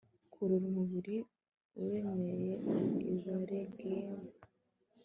kurura 0.31 0.65
umubiri 0.71 1.17
uremereye 1.83 2.53
i 3.11 3.13
waereghem 3.23 4.13